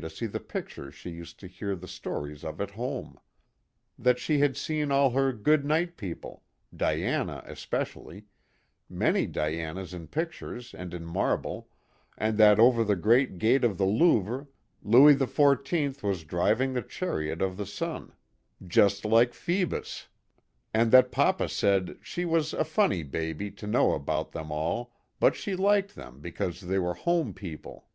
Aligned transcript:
to 0.00 0.08
see 0.08 0.24
the 0.24 0.40
pictures 0.40 0.94
she 0.94 1.10
used 1.10 1.38
to 1.38 1.46
hear 1.46 1.76
the 1.76 1.86
stories 1.86 2.44
of 2.44 2.62
at 2.62 2.70
home; 2.70 3.20
that 3.98 4.18
she 4.18 4.38
had 4.38 4.56
seen 4.56 4.90
all 4.90 5.10
her" 5.10 5.32
good 5.34 5.66
night 5.66 5.98
people" 5.98 6.42
Diana 6.74 7.42
especially 7.44 8.24
many 8.88 9.26
Dianas 9.26 9.92
in 9.92 10.06
pictures 10.08 10.72
and 10.72 10.94
in 10.94 11.04
marble, 11.04 11.68
and 12.16 12.38
that 12.38 12.58
over 12.58 12.82
the 12.84 12.96
great 12.96 13.36
gate 13.36 13.64
of 13.64 13.76
the 13.76 13.84
Louvre, 13.84 14.46
Louis 14.82 15.14
xiv. 15.16 16.02
was 16.02 16.24
driving 16.24 16.72
the 16.72 16.80
chariot 16.80 17.42
of 17.42 17.58
the 17.58 17.66
sun, 17.66 18.12
just 18.66 19.04
like 19.04 19.34
Phoebus. 19.34 20.08
And 20.72 20.90
that 20.92 21.12
papa 21.12 21.50
said 21.50 21.98
she 22.00 22.24
was" 22.24 22.54
a 22.54 22.64
funny 22.64 23.02
baby" 23.02 23.50
to 23.60 23.66
know 23.66 23.92
about 23.92 24.32
them 24.32 24.50
all, 24.50 24.94
but 25.20 25.36
she 25.36 25.54
liked 25.54 25.94
them 25.96 26.22
because 26.22 26.62
they 26.62 26.78
were 26.78 26.94
home 26.94 27.34
people. 27.34 27.88